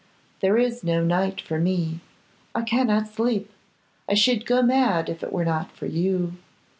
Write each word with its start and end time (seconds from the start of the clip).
There 0.39 0.57
is 0.57 0.83
no 0.83 1.03
night 1.03 1.39
for 1.39 1.59
me; 1.59 1.99
I 2.55 2.63
cannot 2.63 3.07
sleep. 3.13 3.51
I 4.09 4.15
should 4.15 4.47
go 4.47 4.63
mad 4.63 5.09
if 5.09 5.21
it 5.21 5.31
were 5.31 5.45
not 5.45 5.71
for 5.73 5.85
you. 5.85 6.37